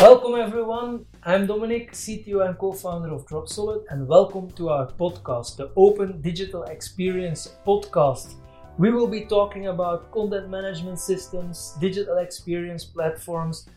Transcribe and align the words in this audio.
Welcome 0.00 0.36
everyone. 0.36 1.04
I'm 1.24 1.46
Dominique, 1.46 1.92
CTO 1.92 2.48
and 2.48 2.56
co-founder 2.56 3.12
of 3.12 3.26
Dropsolid, 3.26 3.84
and 3.90 4.08
welcome 4.08 4.50
to 4.52 4.70
our 4.70 4.86
podcast, 4.86 5.58
the 5.58 5.70
Open 5.76 6.22
Digital 6.22 6.62
Experience 6.62 7.56
Podcast. 7.66 8.36
We 8.78 8.92
will 8.92 9.06
be 9.06 9.26
talking 9.26 9.66
about 9.66 10.10
content 10.10 10.48
management 10.48 11.00
systems, 11.00 11.76
digital 11.82 12.16
experience 12.16 12.82
platforms, 12.82 13.68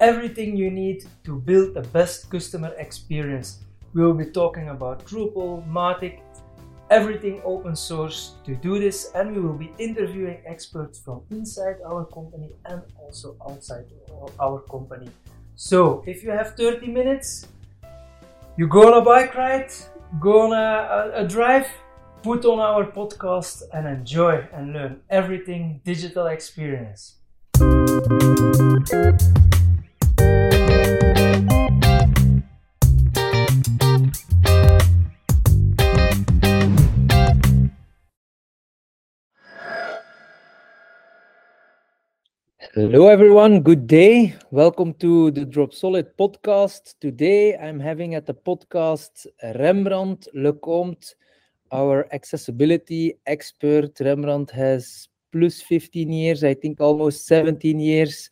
everything 0.00 0.54
you 0.54 0.70
need 0.70 1.06
to 1.24 1.38
build 1.40 1.72
the 1.72 1.88
best 1.96 2.30
customer 2.30 2.74
experience. 2.76 3.60
We 3.94 4.02
will 4.02 4.12
be 4.12 4.26
talking 4.26 4.68
about 4.68 5.06
Drupal, 5.06 5.66
Mautic, 5.66 6.20
everything 6.90 7.40
open 7.42 7.74
source 7.74 8.34
to 8.44 8.54
do 8.54 8.78
this, 8.78 9.12
and 9.14 9.34
we 9.34 9.40
will 9.40 9.56
be 9.56 9.72
interviewing 9.78 10.42
experts 10.44 10.98
from 10.98 11.22
inside 11.30 11.76
our 11.86 12.04
company 12.04 12.50
and 12.66 12.82
also 13.00 13.34
outside 13.48 13.86
our 14.38 14.60
company. 14.70 15.08
So, 15.62 16.02
if 16.06 16.24
you 16.24 16.30
have 16.30 16.56
30 16.56 16.86
minutes, 16.86 17.46
you 18.56 18.66
go 18.66 18.86
on 18.90 18.94
a 18.94 19.04
bike 19.04 19.34
ride, 19.34 19.70
go 20.18 20.40
on 20.46 20.52
a, 20.54 20.56
a, 20.56 20.58
uh, 20.58 21.10
a 21.16 21.20
uh, 21.20 21.24
drive, 21.24 21.66
put 22.22 22.46
on 22.46 22.60
our 22.60 22.86
podcast 22.90 23.64
and 23.74 23.86
enjoy 23.86 24.48
and 24.54 24.72
learn 24.72 25.02
everything 25.10 25.82
digital 25.84 26.28
experience. 26.28 27.16
Hello, 42.72 43.08
everyone. 43.08 43.62
Good 43.62 43.88
day. 43.88 44.32
Welcome 44.52 44.94
to 45.00 45.32
the 45.32 45.44
Dropsolid 45.44 46.14
podcast. 46.16 46.94
Today, 47.00 47.56
I'm 47.56 47.80
having 47.80 48.14
at 48.14 48.26
the 48.26 48.34
podcast 48.34 49.26
Rembrand 49.42 50.28
Le 50.34 50.52
Compte, 50.52 51.16
our 51.72 52.06
accessibility 52.12 53.14
expert. 53.26 53.96
Rembrand 53.96 54.52
has 54.52 55.08
plus 55.32 55.60
15 55.60 56.12
years, 56.12 56.44
I 56.44 56.54
think 56.54 56.80
almost 56.80 57.26
17 57.26 57.80
years 57.80 58.30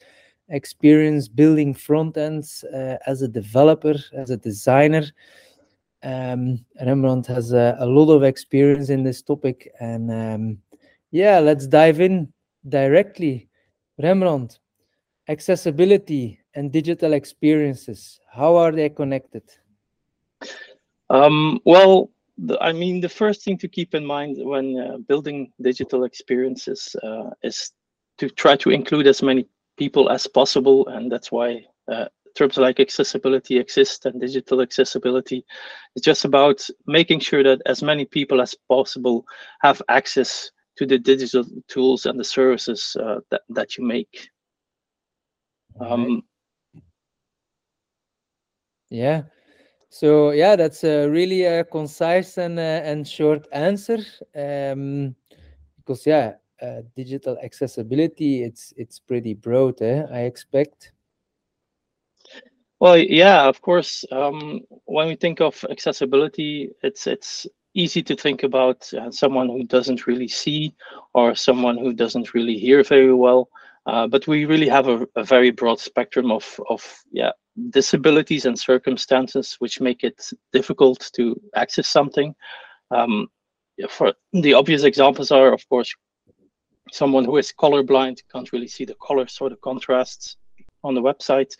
experience 0.50 1.26
building 1.26 1.74
front 1.74 2.16
ends 2.16 2.62
uh, 2.72 2.98
as 3.08 3.22
a 3.22 3.28
developer, 3.28 3.96
as 4.12 4.30
a 4.30 4.36
designer. 4.36 5.02
Um, 6.04 6.64
Rembrand 6.80 7.26
has 7.26 7.52
a, 7.52 7.76
a, 7.80 7.86
lot 7.86 8.12
of 8.12 8.22
experience 8.22 8.88
in 8.88 9.02
this 9.02 9.20
topic. 9.20 9.68
And 9.80 10.12
um, 10.12 10.58
yeah, 11.10 11.40
let's 11.40 11.66
dive 11.66 12.00
in 12.00 12.32
directly. 12.68 13.47
Rembrand, 14.00 14.58
accessibility 15.28 16.38
and 16.54 16.72
digital 16.72 17.12
experiences, 17.12 18.20
how 18.32 18.56
are 18.56 18.72
they 18.72 18.88
connected? 18.88 19.42
Um, 21.10 21.60
well, 21.64 22.10
I 22.60 22.72
mean, 22.72 23.00
the 23.00 23.08
first 23.08 23.42
thing 23.42 23.58
to 23.58 23.68
keep 23.68 23.94
in 23.94 24.04
mind 24.04 24.36
when 24.38 24.78
uh, 24.78 24.98
building 24.98 25.52
digital 25.60 26.04
experiences 26.04 26.94
uh, 27.02 27.30
is 27.42 27.72
to 28.18 28.28
try 28.30 28.56
to 28.56 28.70
include 28.70 29.06
as 29.06 29.22
many 29.22 29.46
people 29.76 30.10
as 30.10 30.26
possible. 30.26 30.86
And 30.88 31.10
that's 31.10 31.32
why 31.32 31.64
uh, 31.90 32.06
terms 32.36 32.56
like 32.56 32.78
accessibility 32.78 33.58
exist 33.58 34.06
and 34.06 34.20
digital 34.20 34.60
accessibility. 34.60 35.44
It's 35.96 36.04
just 36.04 36.24
about 36.24 36.64
making 36.86 37.20
sure 37.20 37.42
that 37.42 37.60
as 37.66 37.82
many 37.82 38.04
people 38.04 38.40
as 38.40 38.54
possible 38.68 39.26
have 39.62 39.82
access 39.88 40.52
to 40.78 40.86
the 40.86 40.98
digital 40.98 41.44
tools 41.66 42.06
and 42.06 42.18
the 42.18 42.24
services 42.24 42.96
uh, 43.00 43.18
that, 43.30 43.42
that 43.48 43.76
you 43.76 43.84
make. 43.84 44.30
Um, 45.80 46.22
yeah. 48.88 49.22
So 49.90 50.30
yeah, 50.30 50.54
that's 50.54 50.84
a 50.84 51.08
really 51.08 51.44
a 51.44 51.60
uh, 51.60 51.64
concise 51.64 52.38
and 52.38 52.58
uh, 52.58 52.82
and 52.84 53.06
short 53.06 53.48
answer. 53.52 53.98
Um, 54.36 55.16
because 55.76 56.06
yeah, 56.06 56.34
uh, 56.62 56.82
digital 56.94 57.38
accessibility 57.42 58.44
it's 58.44 58.72
it's 58.76 59.00
pretty 59.00 59.34
broad. 59.34 59.80
Eh? 59.82 60.04
I 60.12 60.20
expect. 60.20 60.92
Well, 62.80 62.96
yeah, 62.98 63.48
of 63.48 63.60
course. 63.60 64.04
Um, 64.12 64.60
when 64.84 65.08
we 65.08 65.16
think 65.16 65.40
of 65.40 65.64
accessibility, 65.68 66.70
it's 66.82 67.08
it's 67.08 67.46
easy 67.74 68.02
to 68.02 68.16
think 68.16 68.42
about 68.42 68.92
uh, 68.94 69.10
someone 69.10 69.48
who 69.48 69.64
doesn't 69.64 70.06
really 70.06 70.28
see 70.28 70.74
or 71.14 71.34
someone 71.34 71.78
who 71.78 71.92
doesn't 71.92 72.34
really 72.34 72.58
hear 72.58 72.82
very 72.82 73.14
well. 73.14 73.48
Uh, 73.86 74.06
but 74.06 74.26
we 74.26 74.44
really 74.44 74.68
have 74.68 74.88
a, 74.88 75.06
a, 75.16 75.24
very 75.24 75.50
broad 75.50 75.80
spectrum 75.80 76.30
of, 76.30 76.60
of 76.68 76.82
yeah, 77.10 77.30
disabilities 77.70 78.44
and 78.44 78.58
circumstances 78.58 79.56
which 79.60 79.80
make 79.80 80.04
it 80.04 80.22
difficult 80.52 81.10
to 81.14 81.40
access 81.56 81.88
something. 81.88 82.34
Um, 82.90 83.28
for 83.88 84.12
the 84.32 84.54
obvious 84.54 84.82
examples 84.82 85.30
are, 85.30 85.54
of 85.54 85.66
course, 85.68 85.94
someone 86.92 87.24
who 87.24 87.36
is 87.36 87.52
colorblind 87.52 88.18
can't 88.32 88.52
really 88.52 88.68
see 88.68 88.84
the 88.84 88.96
colors 89.06 89.38
or 89.40 89.48
the 89.48 89.56
contrasts 89.56 90.36
on 90.84 90.94
the 90.94 91.02
website. 91.02 91.52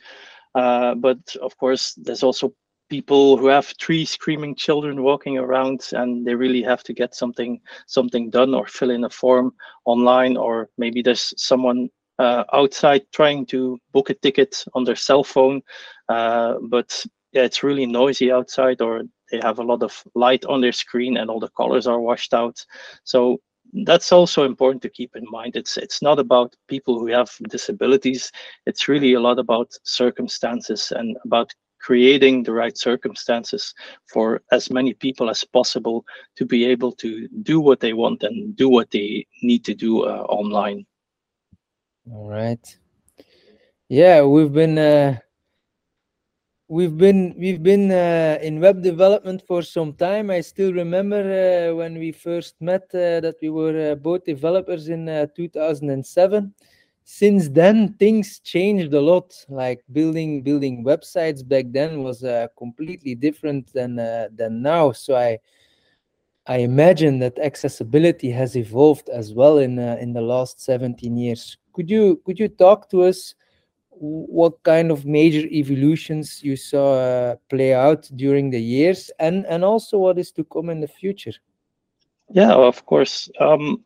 Uh, 0.55 0.95
but 0.95 1.19
of 1.41 1.57
course, 1.59 1.95
there's 1.95 2.23
also 2.23 2.53
people 2.89 3.37
who 3.37 3.47
have 3.47 3.75
three 3.81 4.05
screaming 4.05 4.55
children 4.55 5.03
walking 5.03 5.39
around 5.39 5.89
and 5.93 6.27
they 6.27 6.35
really 6.35 6.63
have 6.63 6.83
to 6.83 6.93
get 6.93 7.15
something 7.15 7.61
something 7.87 8.31
done 8.31 8.55
or 8.55 8.67
fill 8.67 8.91
in 8.91 9.05
a 9.05 9.11
form 9.11 9.53
online 9.85 10.37
or 10.37 10.69
maybe 10.79 11.03
there's 11.03 11.35
someone 11.37 11.89
uh, 12.19 12.45
outside 12.53 13.03
trying 13.13 13.47
to 13.47 13.79
book 13.93 14.11
a 14.11 14.15
ticket 14.15 14.65
on 14.75 14.85
their 14.85 14.97
cell 14.97 15.23
phone 15.23 15.61
uh, 16.09 16.55
but 16.63 17.05
yeah 17.33 17.43
it's 17.43 17.63
really 17.63 17.87
noisy 17.87 18.33
outside 18.33 18.81
or 18.81 19.03
they 19.31 19.41
have 19.43 19.59
a 19.59 19.63
lot 19.65 19.83
of 19.83 20.03
light 20.15 20.45
on 20.47 20.61
their 20.61 20.73
screen 20.73 21.17
and 21.17 21.31
all 21.31 21.41
the 21.41 21.51
colors 21.51 21.87
are 21.87 22.01
washed 22.01 22.35
out. 22.35 22.65
So 23.05 23.41
that's 23.85 24.13
also 24.13 24.45
important 24.45 24.83
to 24.83 24.89
keep 24.89 25.15
in 25.15 25.25
mind. 25.31 25.55
It's 25.55 25.77
it's 25.77 26.01
not 26.01 26.19
about 26.19 26.57
people 26.69 26.99
who 26.99 27.09
have 27.09 27.31
disabilities. 27.51 28.33
It's 28.67 28.89
really 28.89 29.15
a 29.15 29.21
lot 29.21 29.39
about 29.39 29.71
circumstances 29.85 30.93
and 30.97 31.17
about 31.25 31.53
creating 31.81 32.43
the 32.43 32.53
right 32.53 32.77
circumstances 32.77 33.75
for 34.07 34.43
as 34.53 34.71
many 34.71 34.95
people 34.95 35.31
as 35.31 35.45
possible 35.45 36.05
to 36.37 36.45
be 36.45 36.65
able 36.65 36.93
to 36.93 37.29
do 37.43 37.61
what 37.61 37.81
they 37.81 37.93
want 37.93 38.23
and 38.23 38.57
do 38.57 38.69
what 38.69 38.91
they 38.91 39.27
need 39.43 39.65
to 39.65 39.75
do 39.75 40.05
uh, 40.05 40.23
online. 40.29 40.85
All 42.13 42.29
right. 42.29 42.79
Yeah, 43.89 44.23
we've 44.23 44.53
been 44.53 44.79
uh, 44.79 45.19
we've 46.69 46.97
been 46.97 47.35
we've 47.39 47.63
been 47.63 47.91
uh, 47.91 48.39
in 48.43 48.61
web 48.61 48.83
development 48.83 49.43
for 49.47 49.63
some 49.63 49.95
time. 49.95 50.31
I 50.31 50.41
still 50.41 50.73
remember 50.73 51.21
uh, 51.21 51.75
when 51.75 51.99
we 51.99 52.13
first 52.13 52.55
met 52.61 52.85
uh, 52.95 53.21
that 53.21 53.37
we 53.41 53.51
were 53.51 53.93
uh, 53.93 53.95
both 53.95 54.25
developers 54.25 54.89
in 54.89 55.07
2007 55.35 56.55
since 57.11 57.49
then 57.49 57.95
things 57.95 58.39
changed 58.41 58.93
a 58.93 59.01
lot. 59.01 59.33
Like 59.49 59.83
building 59.93 60.43
building 60.43 60.85
websites 60.85 61.43
back 61.43 61.65
then 61.71 62.03
was 62.03 62.23
uh, 62.23 62.49
completely 62.59 63.15
different 63.15 63.73
than 63.73 63.99
uh, 63.99 64.29
than 64.37 64.61
now. 64.61 64.93
So 64.93 65.17
i 65.17 65.39
i 66.47 66.59
imagine 66.59 67.19
that 67.21 67.39
accessibility 67.39 68.31
has 68.31 68.57
evolved 68.57 69.09
as 69.09 69.33
well 69.33 69.57
in 69.57 69.79
uh, 69.79 69.97
in 69.99 70.13
the 70.13 70.21
last 70.21 70.61
17 70.61 71.17
years. 71.17 71.57
Could 71.73 71.89
you 71.89 72.21
could 72.27 72.39
you 72.39 72.49
talk 72.49 72.91
to 72.91 73.05
us 73.05 73.35
what 73.91 74.63
kind 74.63 74.91
of 74.91 75.07
major 75.07 75.47
evolutions 75.49 76.43
you 76.43 76.57
saw 76.57 76.89
uh, 76.93 77.37
play 77.49 77.73
out 77.73 78.03
during 78.17 78.51
the 78.51 78.61
years 78.61 79.11
and 79.19 79.47
and 79.47 79.65
also 79.65 79.97
what 79.97 80.19
is 80.19 80.31
to 80.33 80.45
come 80.45 80.69
in 80.69 80.81
the 80.83 80.93
future? 81.01 81.37
Yeah 82.29 82.53
of 82.53 82.85
course. 82.85 83.31
Um, 83.41 83.83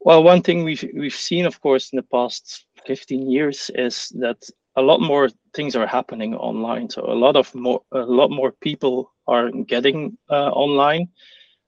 well, 0.00 0.22
one 0.22 0.42
thing 0.42 0.64
we've 0.64 0.84
we've 0.94 1.14
seen, 1.14 1.46
of 1.46 1.60
course, 1.60 1.92
in 1.92 1.96
the 1.96 2.02
past 2.04 2.66
15 2.86 3.30
years 3.30 3.70
is 3.74 4.08
that 4.18 4.38
a 4.76 4.82
lot 4.82 5.00
more 5.00 5.28
things 5.54 5.76
are 5.76 5.86
happening 5.86 6.34
online. 6.34 6.88
So 6.88 7.02
a 7.04 7.14
lot 7.14 7.36
of 7.36 7.54
more 7.54 7.82
a 7.92 7.98
lot 7.98 8.30
more 8.30 8.52
people 8.52 9.12
are 9.26 9.50
getting 9.50 10.16
uh, 10.30 10.50
online. 10.50 11.08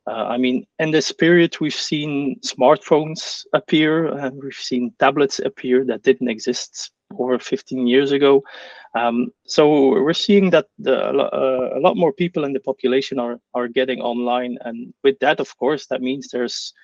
Uh, 0.07 0.27
I 0.35 0.37
mean, 0.37 0.67
in 0.79 0.91
this 0.91 1.13
period, 1.13 1.61
we've 1.61 1.75
seen 1.75 2.41
smartphones 2.41 3.45
appear 3.53 4.09
and 4.09 4.43
we've 4.43 4.55
seen 4.55 4.93
tablets 4.99 5.39
appear 5.39 5.85
that 5.85 6.03
didn't 6.03 6.29
exist 6.29 6.91
over 7.17 7.39
15 7.39 7.87
years 7.87 8.11
ago. 8.11 8.43
Um, 8.95 9.33
so 9.47 9.91
we're 10.03 10.13
seeing 10.13 10.51
that 10.51 10.67
the, 10.79 10.97
uh, 10.99 11.71
a 11.77 11.81
lot 11.81 11.97
more 11.97 12.13
people 12.13 12.45
in 12.45 12.53
the 12.53 12.61
population 12.61 13.19
are 13.19 13.39
are 13.55 13.69
getting 13.69 14.01
online, 14.01 14.59
and 14.65 14.93
with 15.03 15.19
that, 15.21 15.41
of 15.41 15.57
course, 15.57 15.87
that 15.87 16.03
means 16.03 16.29
there's 16.29 16.75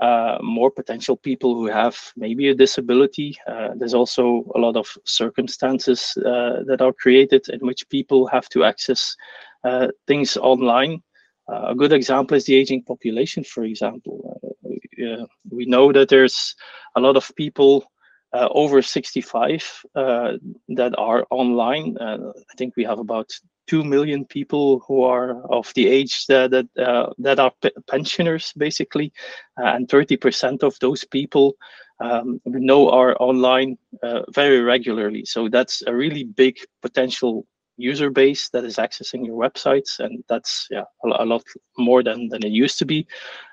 uh, 0.00 0.38
more 0.42 0.70
potential 0.70 1.16
people 1.16 1.54
who 1.54 1.66
have 1.66 1.96
maybe 2.16 2.48
a 2.48 2.54
disability. 2.54 3.36
Uh, 3.46 3.70
there's 3.76 3.94
also 3.94 4.44
a 4.54 4.58
lot 4.58 4.76
of 4.76 4.86
circumstances 5.04 6.16
uh, 6.18 6.62
that 6.66 6.80
are 6.80 6.92
created 6.92 7.48
in 7.48 7.60
which 7.60 7.88
people 7.88 8.26
have 8.26 8.48
to 8.50 8.64
access 8.64 9.16
uh, 9.64 9.88
things 10.06 10.36
online. 10.36 11.02
Uh, 11.48 11.68
a 11.68 11.74
good 11.74 11.92
example 11.92 12.36
is 12.36 12.44
the 12.44 12.54
aging 12.54 12.82
population, 12.82 13.42
for 13.42 13.64
example. 13.64 14.38
Uh, 14.64 15.24
we 15.50 15.64
know 15.64 15.92
that 15.92 16.08
there's 16.08 16.54
a 16.96 17.00
lot 17.00 17.16
of 17.16 17.30
people 17.36 17.84
over 18.32 18.82
65 18.82 19.82
uh, 19.94 20.32
that 20.68 20.94
are 20.98 21.24
online. 21.30 21.96
I 21.98 22.18
think 22.58 22.74
we 22.76 22.84
have 22.84 22.98
about 22.98 23.30
two 23.66 23.84
million 23.84 24.24
people 24.24 24.80
who 24.86 25.02
are 25.02 25.42
of 25.50 25.72
the 25.74 25.88
age 25.88 26.26
that 26.26 26.50
that, 26.50 26.66
uh, 26.78 27.12
that 27.18 27.38
are 27.38 27.52
pensioners 27.88 28.52
basically, 28.56 29.12
uh, 29.60 29.66
and 29.66 29.88
30% 29.88 30.62
of 30.62 30.78
those 30.80 31.04
people 31.04 31.56
um, 32.00 32.40
we 32.44 32.60
know 32.60 32.90
are 32.90 33.16
online 33.20 33.78
uh, 34.02 34.22
very 34.34 34.60
regularly. 34.60 35.24
So 35.24 35.48
that's 35.48 35.82
a 35.86 35.94
really 35.94 36.24
big 36.24 36.56
potential 36.82 37.46
user 37.78 38.10
base 38.10 38.50
that 38.50 38.64
is 38.64 38.76
accessing 38.76 39.26
your 39.26 39.38
websites, 39.38 39.98
and 39.98 40.22
that's 40.28 40.66
yeah 40.70 40.84
a, 41.04 41.08
a 41.22 41.26
lot 41.26 41.42
more 41.78 42.02
than 42.02 42.28
than 42.28 42.44
it 42.44 42.52
used 42.52 42.78
to 42.78 42.86
be. 42.86 43.06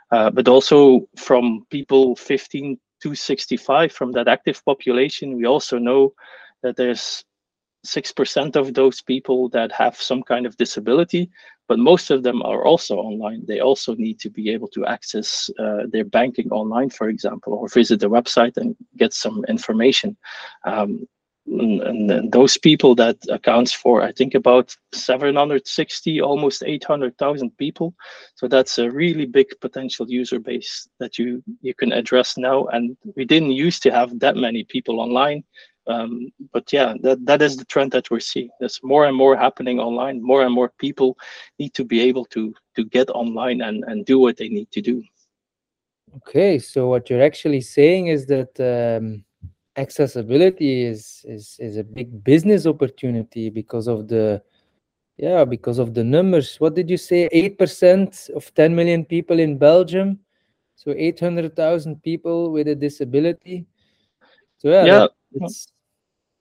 but 0.09 0.47
also 0.47 1.07
from 1.17 1.65
people 1.69 2.15
15 2.15 2.77
to 3.01 3.15
65 3.15 3.91
from 3.91 4.11
that 4.13 4.27
active 4.27 4.63
population, 4.65 5.35
we 5.35 5.45
also 5.45 5.77
know 5.77 6.13
that 6.61 6.77
there's 6.77 7.25
6% 7.85 8.55
of 8.55 8.73
those 8.73 9.01
people 9.01 9.49
that 9.49 9.71
have 9.71 9.95
some 9.95 10.23
kind 10.23 10.45
of 10.45 10.57
disability, 10.57 11.29
but 11.67 11.79
most 11.79 12.11
of 12.11 12.23
them 12.23 12.41
are 12.41 12.65
also 12.65 12.97
online. 12.97 13.43
They 13.45 13.59
also 13.59 13.95
need 13.95 14.19
to 14.19 14.29
be 14.29 14.49
able 14.51 14.67
to 14.69 14.85
access 14.85 15.49
uh, 15.59 15.83
their 15.89 16.05
banking 16.05 16.49
online, 16.51 16.89
for 16.89 17.09
example, 17.09 17.53
or 17.53 17.67
visit 17.67 17.99
the 17.99 18.09
website 18.09 18.57
and 18.57 18.75
get 18.97 19.13
some 19.13 19.43
information. 19.47 20.17
Um, 20.65 21.07
and, 21.45 22.09
and, 22.09 22.31
those 22.31 22.57
people 22.57 22.95
that 22.95 23.17
accounts 23.29 23.73
for 23.73 24.01
i 24.01 24.11
think 24.13 24.33
about 24.33 24.75
760 24.93 26.21
almost 26.21 26.63
800000 26.65 27.57
people 27.57 27.93
so 28.35 28.47
that's 28.47 28.77
a 28.77 28.89
really 28.89 29.25
big 29.25 29.47
potential 29.59 30.09
user 30.09 30.39
base 30.39 30.87
that 30.99 31.17
you 31.17 31.43
you 31.61 31.73
can 31.73 31.91
address 31.91 32.37
now 32.37 32.65
and 32.67 32.95
we 33.17 33.25
didn't 33.25 33.51
used 33.51 33.83
to 33.83 33.91
have 33.91 34.17
that 34.19 34.37
many 34.37 34.63
people 34.63 35.01
online 35.01 35.43
um, 35.87 36.31
but 36.51 36.71
yeah 36.71 36.93
that 37.01 37.25
that 37.25 37.41
is 37.41 37.57
the 37.57 37.65
trend 37.65 37.91
that 37.91 38.09
we're 38.09 38.19
seeing. 38.19 38.49
There's 38.59 38.79
more 38.83 39.05
and 39.05 39.15
more 39.15 39.35
happening 39.35 39.79
online. 39.79 40.21
More 40.21 40.43
and 40.43 40.53
more 40.53 40.71
people 40.77 41.17
need 41.59 41.73
to 41.73 41.83
be 41.83 42.01
able 42.01 42.25
to 42.25 42.53
to 42.75 42.85
get 42.85 43.09
online 43.09 43.61
and 43.61 43.83
and 43.85 44.05
do 44.05 44.19
what 44.19 44.37
they 44.37 44.49
need 44.49 44.71
to 44.71 44.81
do. 44.81 45.03
Okay 46.17 46.59
so 46.59 46.87
what 46.87 47.09
you're 47.09 47.23
actually 47.23 47.61
saying 47.61 48.07
is 48.07 48.25
that 48.27 48.51
um 48.59 49.23
accessibility 49.75 50.83
is 50.83 51.25
is 51.27 51.57
is 51.59 51.77
a 51.77 51.83
big 51.83 52.23
business 52.23 52.65
opportunity 52.65 53.49
because 53.49 53.87
of 53.87 54.07
the 54.07 54.41
yeah 55.17 55.43
because 55.43 55.79
of 55.79 55.93
the 55.93 56.03
numbers. 56.03 56.57
What 56.57 56.75
did 56.75 56.89
you 56.89 56.97
say? 56.97 57.27
8% 57.29 58.29
of 58.31 58.53
10 58.53 58.75
million 58.75 59.05
people 59.05 59.39
in 59.39 59.57
belgium? 59.57 60.19
So 60.75 60.91
800000 60.91 62.01
people 62.03 62.51
with 62.51 62.67
a 62.67 62.75
disability? 62.75 63.65
So 64.57 64.69
yeah, 64.69 64.85
yeah. 64.85 65.07
That, 65.33 65.51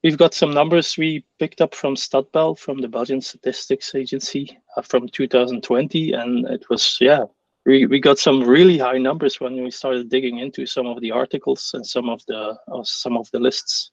we've 0.02 0.18
got 0.18 0.34
some 0.34 0.52
numbers 0.52 0.96
we 0.96 1.24
picked 1.38 1.60
up 1.60 1.74
from 1.74 1.94
Statbel 1.94 2.58
from 2.58 2.80
the 2.80 2.88
belgian 2.88 3.20
statistics 3.20 3.94
agency 3.94 4.58
uh, 4.76 4.82
from 4.82 5.08
2020 5.08 6.12
and 6.12 6.46
it 6.46 6.68
was 6.68 6.96
yeah 7.00 7.24
we, 7.64 7.86
we 7.86 8.00
got 8.00 8.18
some 8.18 8.42
really 8.42 8.78
high 8.78 8.98
numbers 8.98 9.40
when 9.40 9.62
we 9.62 9.70
started 9.70 10.10
digging 10.10 10.38
into 10.38 10.66
some 10.66 10.86
of 10.86 11.00
the 11.00 11.10
articles 11.10 11.70
and 11.74 11.86
some 11.86 12.08
of 12.08 12.20
the 12.26 12.56
uh, 12.72 12.82
some 12.82 13.16
of 13.16 13.30
the 13.30 13.38
lists. 13.38 13.92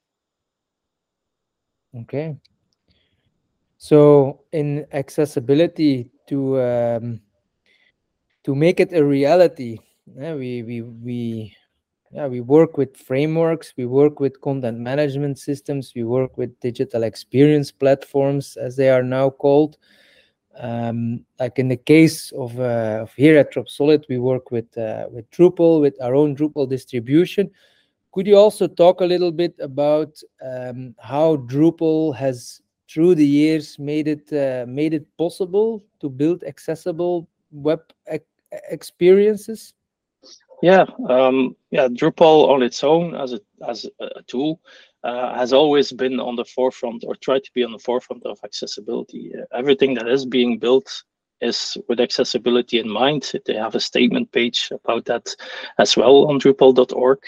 Okay. 1.96 2.36
So 3.78 4.42
in 4.52 4.86
accessibility 4.92 6.10
to 6.28 6.62
um, 6.62 7.22
to 8.44 8.56
make 8.56 8.80
it 8.80 8.94
a 8.94 9.04
reality 9.04 9.78
yeah, 10.16 10.34
we 10.34 10.64
we 10.64 10.82
we 10.82 11.56
yeah 12.12 12.28
we 12.28 12.42
work 12.42 12.78
with 12.78 12.96
frameworks 12.98 13.74
we 13.78 13.86
work 13.86 14.20
with 14.20 14.42
content 14.42 14.80
management 14.80 15.38
systems 15.38 15.94
we 15.96 16.04
work 16.04 16.38
with 16.38 16.60
digital 16.60 17.04
experience 17.04 17.72
platforms 17.72 18.58
as 18.58 18.76
they 18.76 18.90
are 18.90 19.04
now 19.04 19.30
called 19.30 19.78
um, 20.60 21.26
like 21.40 21.58
in 21.58 21.70
the 21.70 21.78
case 21.78 22.32
of, 22.34 22.60
uh, 22.60 23.00
of 23.02 23.14
here 23.14 23.38
at 23.38 23.54
Dropsolid, 23.54 24.04
we 24.10 24.18
work 24.18 24.52
with 24.52 24.78
uh, 24.78 25.08
with 25.10 25.30
Drupal, 25.32 25.80
with 25.80 25.96
our 26.02 26.16
own 26.16 26.36
Drupal 26.36 26.68
distribution. 26.68 27.50
Could 28.12 28.28
you 28.28 28.36
also 28.36 28.68
talk 28.68 29.02
a 29.02 29.06
little 29.06 29.32
bit 29.32 29.56
about 29.60 30.20
um, 30.46 30.96
how 31.00 31.38
Drupal 31.38 32.16
has, 32.16 32.62
through 32.90 33.16
the 33.16 33.26
years, 33.26 33.80
made 33.80 34.08
it 34.08 34.34
uh, 34.34 34.66
made 34.68 34.94
it 34.94 35.06
possible 35.18 35.84
to 36.02 36.10
build 36.10 36.44
accessible 36.44 37.30
web 37.52 37.82
experiences? 38.70 39.74
Yeah, 40.62 40.86
um, 41.08 41.56
yeah, 41.72 41.88
Drupal 41.88 42.50
on 42.50 42.64
its 42.64 42.84
own 42.84 43.16
as 43.16 43.34
a 43.34 43.40
as 43.68 43.86
a 44.00 44.22
tool 44.28 44.60
uh, 45.04 45.34
has 45.36 45.54
always 45.54 45.92
been 45.92 46.20
on 46.20 46.36
the 46.36 46.44
forefront 46.44 47.04
or 47.08 47.16
tried 47.16 47.44
to 47.46 47.52
be 47.54 47.64
on 47.64 47.72
the 47.72 47.80
forefront 47.80 48.26
of 48.26 48.40
accessibility. 48.44 49.32
Uh, 49.36 49.46
everything 49.58 49.94
that 49.96 50.10
is 50.10 50.26
being 50.26 50.58
built 50.60 51.04
is 51.42 51.78
with 51.88 52.02
accessibility 52.02 52.80
in 52.80 52.90
mind. 52.90 53.32
They 53.46 53.54
have 53.54 53.76
a 53.76 53.80
statement 53.80 54.32
page 54.34 54.70
about 54.72 55.06
that 55.06 55.34
as 55.78 55.96
well 55.96 56.28
on 56.28 56.40
Drupal.org. 56.40 57.20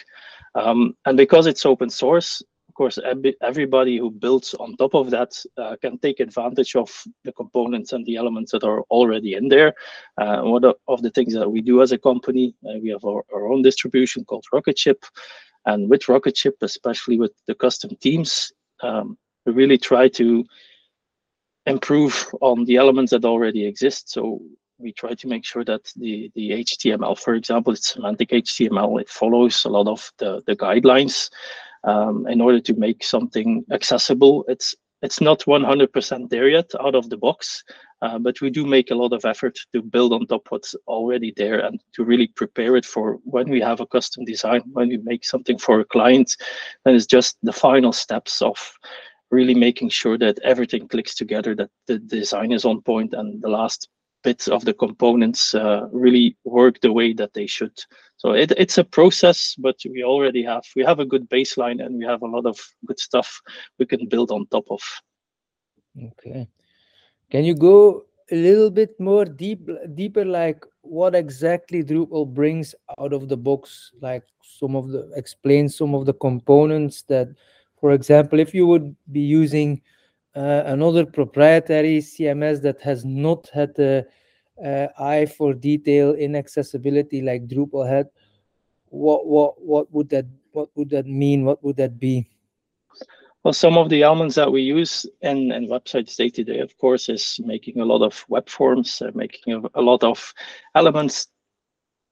Um, 0.56 0.98
and 1.06 1.16
because 1.16 1.48
it's 1.48 1.66
open 1.66 1.90
source, 1.90 2.42
course, 2.82 2.98
everybody 3.44 3.98
who 4.00 4.10
builds 4.10 4.56
on 4.56 4.76
top 4.76 4.96
of 4.96 5.12
that 5.12 5.32
uh, 5.60 5.76
can 5.84 6.00
take 6.00 6.20
advantage 6.20 6.76
of 6.76 6.90
the 7.24 7.32
components 7.34 7.94
and 7.94 8.04
the 8.08 8.16
elements 8.16 8.52
that 8.52 8.64
are 8.64 8.82
already 8.90 9.36
in 9.36 9.48
there. 9.48 9.72
Uh, 10.18 10.42
one 10.42 10.66
of 10.66 11.02
the 11.04 11.12
things 11.12 11.32
that 11.36 11.48
we 11.48 11.62
do 11.62 11.84
as 11.84 11.92
a 11.92 11.98
company, 12.00 12.56
uh, 12.68 12.80
we 12.82 12.90
have 12.90 13.06
our, 13.06 13.24
our, 13.36 13.52
own 13.52 13.62
distribution 13.62 14.26
called 14.26 14.44
Rocketship, 14.52 15.06
and 15.68 15.88
with 15.92 16.10
Rocketship, 16.10 16.56
especially 16.62 17.20
with 17.20 17.34
the 17.46 17.54
custom 17.54 17.92
themes, 18.02 18.52
um, 18.82 19.16
we 19.46 19.54
really 19.54 19.78
try 19.78 20.08
to 20.08 20.44
improve 21.68 22.16
on 22.42 22.66
the 22.66 22.78
elements 22.78 23.12
that 23.12 23.26
already 23.26 23.64
exist. 23.64 24.10
So 24.10 24.42
we 24.80 24.92
try 24.94 25.14
to 25.14 25.28
make 25.28 25.46
sure 25.46 25.64
that 25.66 25.84
the, 25.96 26.32
the 26.34 26.50
HTML, 26.66 27.16
for 27.16 27.36
example, 27.36 27.74
it's 27.74 27.94
semantic 27.94 28.30
HTML, 28.30 29.00
it 29.00 29.10
follows 29.10 29.66
a 29.66 29.70
lot 29.70 29.88
of 29.88 30.12
the, 30.18 30.42
the 30.48 30.56
guidelines 30.56 31.30
um, 31.84 32.28
in 32.28 32.42
order 32.42 32.60
to 32.60 32.74
make 32.76 33.04
something 33.04 33.64
accessible. 33.72 34.46
It's 34.48 34.76
it's 35.02 35.20
not 35.20 35.40
100% 35.48 36.30
there 36.30 36.48
yet 36.48 36.70
out 36.80 36.94
of 36.94 37.10
the 37.10 37.18
box, 37.18 37.64
uh, 38.04 38.20
but 38.20 38.40
we 38.40 38.52
do 38.52 38.68
make 38.68 38.92
a 38.92 38.96
lot 38.96 39.14
of 39.14 39.26
effort 39.26 39.58
to 39.74 39.82
build 39.82 40.14
on 40.14 40.28
top 40.28 40.46
what's 40.50 40.76
already 40.88 41.34
there 41.36 41.60
and 41.66 41.82
to 41.94 42.04
really 42.04 42.28
prepare 42.28 42.76
it 42.76 42.86
for 42.86 43.18
when 43.24 43.50
we 43.50 43.60
have 43.62 43.80
a 43.80 43.88
custom 43.88 44.26
design, 44.26 44.62
when 44.74 44.90
we 44.90 44.98
make 44.98 45.26
something 45.26 45.58
for 45.58 45.80
a 45.80 45.86
client, 45.86 46.36
then 46.86 46.94
it's 46.94 47.08
just 47.08 47.38
the 47.42 47.52
final 47.52 47.92
steps 47.92 48.44
of 48.44 48.58
really 49.32 49.56
making 49.56 49.90
sure 49.90 50.20
that 50.20 50.38
everything 50.44 50.88
clicks 50.88 51.16
together, 51.16 51.56
that 51.56 51.72
the 51.88 51.98
design 51.98 52.52
is 52.52 52.66
on 52.66 52.82
point 52.82 53.14
and 53.14 53.42
the 53.42 53.50
last 53.50 53.90
bits 54.24 54.48
of 54.48 54.66
the 54.66 54.74
components 54.74 55.54
uh, 55.54 55.88
really 55.92 56.38
work 56.44 56.80
the 56.82 56.94
way 56.94 57.14
that 57.14 57.34
they 57.34 57.48
should. 57.48 57.78
So 58.18 58.34
it, 58.34 58.52
it's 58.58 58.78
a 58.78 58.84
process, 58.84 59.56
but 59.58 59.78
we 59.90 60.04
already 60.04 60.44
have 60.44 60.64
we 60.76 60.84
have 60.84 61.00
a 61.00 61.06
good 61.06 61.30
baseline 61.30 61.84
and 61.84 61.98
we 61.98 62.06
have 62.06 62.22
a 62.22 62.28
lot 62.28 62.46
of 62.46 62.60
good 62.86 63.00
stuff 63.00 63.42
we 63.80 63.86
can 63.86 64.08
build 64.08 64.32
on 64.32 64.46
top 64.48 64.66
of. 64.70 64.82
Okay, 65.98 66.48
can 67.30 67.44
you 67.44 67.56
go 67.56 68.06
a 68.32 68.36
little 68.36 68.70
bit 68.70 68.98
more 69.00 69.26
deep 69.26 69.68
deeper, 69.96 70.24
like 70.24 70.64
what 70.82 71.16
exactly 71.16 71.84
Drupal 71.84 72.32
brings 72.34 72.76
out 73.00 73.14
of 73.14 73.28
the 73.28 73.38
box? 73.38 73.92
Like 74.02 74.24
some 74.42 74.76
of 74.76 74.90
the 74.90 75.12
explain 75.16 75.68
some 75.68 75.96
of 75.96 76.06
the 76.06 76.14
components 76.14 77.04
that, 77.04 77.28
for 77.80 77.92
example, 77.92 78.40
if 78.40 78.54
you 78.54 78.68
would 78.68 78.96
be 79.12 79.22
using 79.22 79.82
another 80.36 81.06
proprietary 81.06 82.00
CMS 82.00 82.62
that 82.62 82.82
has 82.82 83.06
not 83.06 83.50
had 83.54 83.76
the 83.76 84.08
uh, 84.64 84.88
eye 85.00 85.26
for 85.26 85.54
detail 85.54 86.14
in 86.14 86.36
accessibility 86.36 87.22
like 87.22 87.48
Drupal 87.48 87.88
had, 87.88 88.08
what 88.86 89.26
what 89.26 89.62
what 89.62 89.92
would 89.92 90.10
that 90.10 90.26
what 90.52 90.70
would 90.76 90.90
that 90.90 91.08
mean? 91.08 91.46
What 91.46 91.64
would 91.64 91.78
that 91.78 92.00
be? 92.00 92.28
Well, 93.44 93.54
some 93.54 93.78
of 93.78 93.90
the 93.90 94.04
elements 94.04 94.36
that 94.36 94.52
we 94.52 94.62
use 94.62 95.06
in, 95.22 95.52
in 95.52 95.68
websites 95.68 96.16
day 96.16 96.30
to 96.30 96.44
day, 96.44 96.60
of 96.60 96.78
course, 96.78 97.10
is 97.10 97.40
making 97.44 97.80
a 97.80 97.86
lot 97.86 98.04
of 98.04 98.24
web 98.28 98.48
forms, 98.48 99.02
uh, 99.02 99.10
making 99.16 99.54
a, 99.54 99.80
a, 99.80 99.82
lot 99.82 100.04
of 100.04 100.32
elements 100.76 101.28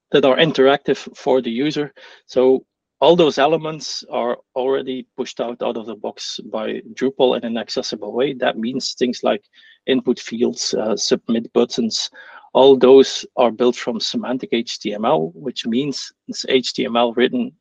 that 0.10 0.26
are 0.26 0.38
interactive 0.38 0.98
for 1.16 1.40
the 1.40 1.52
user. 1.52 1.94
So 2.26 2.66
all 3.01 3.15
those 3.15 3.38
elements 3.38 4.03
are 4.12 4.38
already 4.56 5.08
pushed 5.15 5.39
out 5.39 5.62
out 5.62 5.77
of 5.77 5.86
the 5.86 5.96
box 5.96 6.39
by 6.51 6.82
Drupal 6.94 7.38
in 7.38 7.46
an 7.46 7.58
accessible 7.58 8.13
way. 8.13 8.34
That 8.34 8.58
means 8.58 8.94
things 8.94 9.22
like 9.24 9.44
input 9.88 10.20
fields, 10.20 10.74
uh, 10.74 10.98
submit 10.98 11.51
buttons, 11.53 12.10
all 12.53 12.77
those 12.77 13.25
are 13.38 13.51
built 13.51 13.75
from 13.75 14.00
semantic 14.00 14.51
HTML, 14.51 15.34
which 15.36 15.65
means 15.65 16.12
it's 16.27 16.46
HTML 16.46 17.15
written 17.15 17.51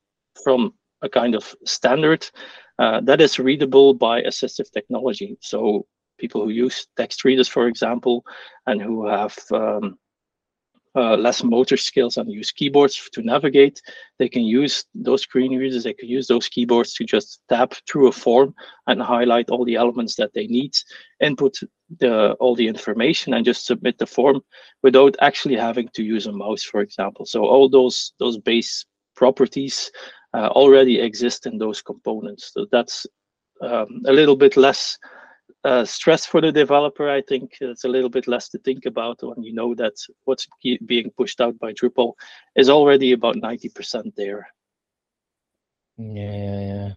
from 0.43 0.75
a 1.03 1.09
kind 1.09 1.35
of 1.35 1.55
standard 1.65 2.29
uh, 2.79 3.01
that 3.03 3.21
is 3.21 3.39
readable 3.39 3.93
by 3.95 4.23
assistive 4.23 4.71
technology. 4.71 5.37
So 5.41 5.87
people 6.19 6.45
who 6.45 6.51
use 6.51 6.87
text 6.97 7.25
readers, 7.25 7.49
for 7.49 7.69
example, 7.69 8.25
and 8.67 8.81
who 8.81 9.07
have 9.07 9.37
um, 9.53 9.99
uh, 10.99 11.17
less 11.17 11.45
motor 11.45 11.77
skills 11.77 12.17
and 12.17 12.31
use 12.31 12.51
keyboards 12.51 13.09
to 13.13 13.23
navigate, 13.23 13.81
they 14.19 14.29
can 14.29 14.43
use 14.43 14.85
those 14.95 15.23
screen 15.23 15.57
readers, 15.57 15.85
they 15.85 15.93
can 15.93 16.09
use 16.09 16.27
those 16.27 16.49
keyboards 16.49 16.93
to 16.95 17.05
just 17.05 17.41
tap 17.49 17.75
through 17.89 18.09
a 18.09 18.13
form 18.13 18.53
and 18.89 19.01
highlight 19.01 19.49
all 19.51 19.65
the 19.65 19.77
elements 19.77 20.17
that 20.17 20.33
they 20.35 20.47
need, 20.49 20.73
input 21.21 21.55
the 22.01 22.33
all 22.41 22.55
the 22.57 22.67
information 22.67 23.35
and 23.35 23.45
just 23.45 23.65
submit 23.65 23.97
the 23.99 24.07
form 24.07 24.41
without 24.83 25.15
actually 25.21 25.57
having 25.57 25.89
to 25.95 26.03
use 26.03 26.27
a 26.27 26.33
mouse, 26.33 26.65
for 26.65 26.81
example. 26.81 27.25
So 27.25 27.45
all 27.45 27.69
those 27.69 28.13
those 28.19 28.39
base 28.39 28.85
properties 29.15 29.91
uh, 30.35 30.49
already 30.49 31.01
exist 31.01 31.47
in 31.47 31.59
those 31.59 31.81
components. 31.81 32.51
So 32.55 32.67
that's 32.73 33.07
um, 33.63 34.03
a 34.07 34.13
little 34.13 34.37
bit 34.37 34.57
less 34.57 34.99
uh, 35.69 35.85
stress 35.85 36.25
for 36.25 36.41
the 36.41 36.51
developer. 36.51 37.11
I 37.11 37.21
think 37.21 37.59
it's 37.61 37.85
a 37.85 37.89
little 37.89 38.09
bit 38.09 38.27
less 38.27 38.49
to 38.51 38.59
think 38.59 38.87
about 38.87 39.19
when 39.23 39.43
you 39.43 39.53
know 39.53 39.75
that 39.75 39.97
what's 40.25 40.47
being 40.63 41.11
pushed 41.11 41.41
out 41.41 41.59
by 41.59 41.73
Drupal 41.75 42.15
is 42.57 42.71
already 42.71 43.13
about 43.13 43.37
90% 43.37 44.15
there. 44.17 44.49
Yeah, 45.99 46.37
yeah, 46.47 46.61
yeah. 46.73 46.91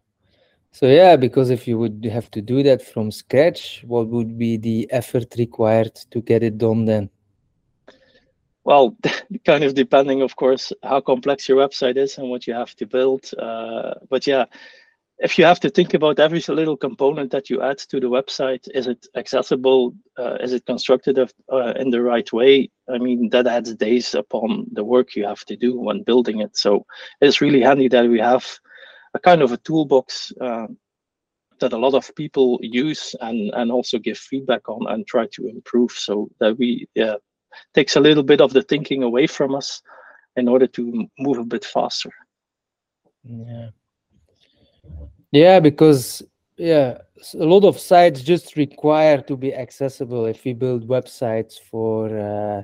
So 0.71 0.85
yeah, 0.85 1.17
because 1.17 1.49
if 1.49 1.67
you 1.67 1.77
would 1.79 2.05
have 2.05 2.31
to 2.31 2.41
do 2.41 2.63
that 2.63 2.81
from 2.81 3.11
scratch, 3.11 3.83
what 3.85 4.07
would 4.07 4.37
be 4.37 4.55
the 4.55 4.87
effort 4.89 5.35
required 5.37 5.95
to 6.11 6.21
get 6.21 6.41
it 6.41 6.57
done 6.57 6.85
then? 6.85 7.09
Well, 8.63 8.95
kind 9.45 9.65
of 9.65 9.73
depending, 9.73 10.21
of 10.21 10.37
course, 10.37 10.71
how 10.81 11.01
complex 11.01 11.49
your 11.49 11.57
website 11.57 11.97
is 11.97 12.17
and 12.17 12.29
what 12.29 12.47
you 12.47 12.53
have 12.53 12.73
to 12.75 12.85
build. 12.85 13.31
Uh, 13.37 13.95
but 14.09 14.25
yeah, 14.27 14.45
if 15.21 15.37
you 15.37 15.45
have 15.45 15.59
to 15.59 15.69
think 15.69 15.93
about 15.93 16.19
every 16.19 16.41
little 16.47 16.75
component 16.75 17.31
that 17.31 17.49
you 17.49 17.61
add 17.61 17.77
to 17.77 17.99
the 17.99 18.09
website, 18.09 18.67
is 18.73 18.87
it 18.87 19.05
accessible? 19.15 19.93
Uh, 20.17 20.35
is 20.41 20.51
it 20.51 20.65
constructed 20.65 21.19
uh, 21.19 21.73
in 21.77 21.91
the 21.91 22.01
right 22.01 22.31
way? 22.33 22.69
I 22.89 22.97
mean, 22.97 23.29
that 23.29 23.45
adds 23.45 23.75
days 23.75 24.15
upon 24.15 24.65
the 24.71 24.83
work 24.83 25.15
you 25.15 25.25
have 25.25 25.45
to 25.45 25.55
do 25.55 25.79
when 25.79 26.03
building 26.03 26.41
it. 26.41 26.57
So 26.57 26.85
it's 27.21 27.39
really 27.39 27.61
handy 27.61 27.87
that 27.89 28.09
we 28.09 28.19
have 28.19 28.47
a 29.13 29.19
kind 29.19 29.43
of 29.43 29.51
a 29.51 29.57
toolbox 29.57 30.33
uh, 30.41 30.67
that 31.59 31.73
a 31.73 31.77
lot 31.77 31.93
of 31.93 32.13
people 32.15 32.59
use 32.63 33.15
and, 33.21 33.51
and 33.53 33.71
also 33.71 33.99
give 33.99 34.17
feedback 34.17 34.67
on 34.67 34.87
and 34.91 35.05
try 35.05 35.27
to 35.33 35.47
improve 35.47 35.91
so 35.91 36.31
that 36.39 36.57
we 36.57 36.87
takes 37.75 37.95
a 37.95 37.99
little 37.99 38.23
bit 38.23 38.41
of 38.41 38.53
the 38.53 38.63
thinking 38.63 39.03
away 39.03 39.27
from 39.27 39.53
us 39.53 39.81
in 40.35 40.47
order 40.47 40.65
to 40.65 41.07
move 41.19 41.37
a 41.37 41.43
bit 41.43 41.65
faster. 41.65 42.11
Yeah. 43.23 43.69
Yeah, 45.31 45.59
because 45.59 46.21
yeah, 46.57 46.97
a 47.35 47.45
lot 47.45 47.63
of 47.63 47.79
sites 47.79 48.21
just 48.21 48.55
require 48.57 49.21
to 49.21 49.37
be 49.37 49.53
accessible. 49.53 50.25
If 50.25 50.43
we 50.43 50.53
build 50.53 50.87
websites 50.87 51.59
for 51.59 52.17
uh, 52.19 52.63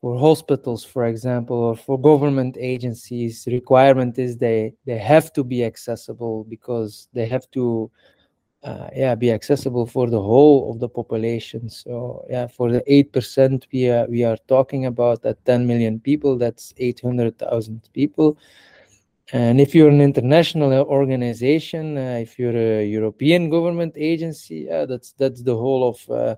for 0.00 0.18
hospitals, 0.18 0.84
for 0.84 1.06
example, 1.06 1.56
or 1.56 1.76
for 1.76 1.98
government 2.00 2.56
agencies, 2.60 3.44
requirement 3.50 4.18
is 4.18 4.36
they 4.36 4.74
they 4.84 4.98
have 4.98 5.32
to 5.34 5.44
be 5.44 5.64
accessible 5.64 6.44
because 6.44 7.08
they 7.14 7.26
have 7.26 7.50
to 7.52 7.90
uh, 8.64 8.88
yeah 8.94 9.14
be 9.14 9.32
accessible 9.32 9.86
for 9.86 10.10
the 10.10 10.20
whole 10.20 10.70
of 10.70 10.78
the 10.80 10.88
population. 10.88 11.70
So 11.70 12.26
yeah, 12.28 12.48
for 12.48 12.70
the 12.70 12.82
eight 12.86 13.12
percent 13.12 13.66
we 13.72 13.88
are 13.88 14.06
we 14.08 14.24
are 14.24 14.36
talking 14.46 14.86
about 14.86 15.22
that 15.22 15.42
10 15.46 15.66
million 15.66 16.00
people, 16.00 16.36
that's 16.36 16.74
800,000 16.76 17.88
people 17.94 18.36
and 19.32 19.60
if 19.60 19.74
you're 19.74 19.88
an 19.88 20.02
international 20.02 20.72
organization, 20.72 21.96
uh, 21.96 22.18
if 22.20 22.38
you're 22.38 22.56
a 22.56 22.84
European 22.84 23.48
government 23.48 23.94
agency, 23.96 24.66
that's 24.66 25.12
that's 25.12 25.42
the 25.42 25.56
whole 25.56 25.88
of 25.88 26.10
uh, 26.10 26.36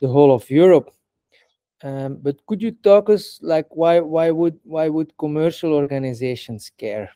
the 0.00 0.08
whole 0.08 0.34
of 0.34 0.48
Europe. 0.50 0.90
Um, 1.82 2.18
but 2.20 2.44
could 2.46 2.60
you 2.60 2.72
talk 2.72 3.10
us 3.10 3.38
like 3.42 3.76
why 3.76 4.00
why 4.00 4.30
would 4.30 4.58
why 4.64 4.88
would 4.88 5.16
commercial 5.18 5.74
organizations 5.74 6.72
care? 6.78 7.10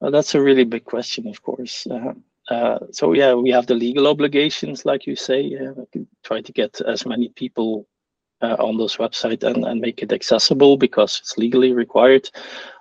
Well, 0.00 0.10
that's 0.10 0.34
a 0.34 0.42
really 0.42 0.64
big 0.64 0.84
question, 0.84 1.28
of 1.28 1.42
course. 1.42 1.86
Uh, 1.86 2.14
uh, 2.50 2.80
so 2.90 3.12
yeah, 3.12 3.34
we 3.34 3.50
have 3.50 3.68
the 3.68 3.74
legal 3.74 4.08
obligations, 4.08 4.84
like 4.84 5.06
you 5.06 5.14
say. 5.14 5.56
Try 6.24 6.40
to 6.40 6.52
get 6.52 6.80
as 6.80 7.06
many 7.06 7.28
people 7.28 7.86
uh, 8.42 8.56
on 8.58 8.76
those 8.76 8.96
websites 8.96 9.44
and, 9.44 9.64
and 9.64 9.80
make 9.80 10.02
it 10.02 10.12
accessible 10.12 10.76
because 10.76 11.20
it's 11.20 11.38
legally 11.38 11.72
required. 11.72 12.28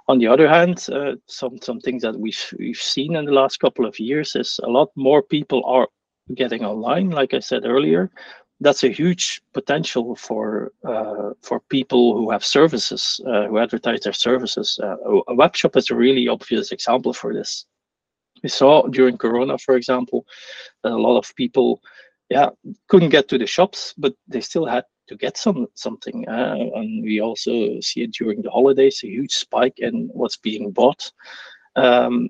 On 0.08 0.18
the 0.18 0.28
other 0.28 0.48
hand, 0.48 0.86
uh, 0.92 1.16
some 1.28 1.58
some 1.62 1.80
things 1.80 2.02
that 2.02 2.20
we've 2.20 2.54
we've 2.60 2.78
seen 2.78 3.16
in 3.16 3.26
the 3.26 3.32
last 3.32 3.60
couple 3.60 3.86
of 3.86 4.00
years 4.00 4.36
is 4.36 4.60
a 4.64 4.70
lot 4.70 4.90
more 4.96 5.22
people 5.22 5.64
are 5.66 5.88
getting 6.36 6.66
online. 6.66 7.10
Like 7.10 7.34
I 7.34 7.40
said 7.40 7.66
earlier, 7.66 8.12
that's 8.62 8.84
a 8.84 8.90
huge 8.90 9.42
potential 9.54 10.16
for 10.16 10.72
uh, 10.84 11.32
for 11.42 11.60
people 11.70 12.16
who 12.18 12.32
have 12.32 12.46
services 12.46 13.20
uh, 13.28 13.48
who 13.48 13.58
advertise 13.58 14.02
their 14.02 14.14
services. 14.14 14.80
Uh, 14.82 14.96
a 15.28 15.36
web 15.36 15.56
shop 15.56 15.76
is 15.76 15.90
a 15.90 15.96
really 15.96 16.28
obvious 16.28 16.72
example 16.72 17.14
for 17.14 17.34
this. 17.34 17.66
We 18.44 18.50
saw 18.50 18.88
during 18.88 19.18
Corona, 19.18 19.58
for 19.58 19.76
example, 19.76 20.26
that 20.84 20.92
a 20.92 20.98
lot 20.98 21.18
of 21.18 21.36
people, 21.36 21.82
yeah, 22.30 22.50
couldn't 22.88 23.10
get 23.10 23.28
to 23.30 23.38
the 23.38 23.48
shops, 23.48 23.94
but 23.98 24.14
they 24.28 24.42
still 24.42 24.66
had 24.66 24.84
to 25.12 25.18
get 25.18 25.38
some 25.38 25.68
something. 25.76 26.28
Uh, 26.28 26.56
and 26.76 27.04
we 27.04 27.20
also 27.20 27.80
see 27.82 28.02
it 28.04 28.14
during 28.14 28.42
the 28.42 28.50
holidays, 28.50 29.02
a 29.04 29.08
huge 29.08 29.34
spike 29.34 29.78
in 29.78 30.10
what's 30.14 30.38
being 30.38 30.72
bought. 30.72 31.12
Um, 31.76 32.30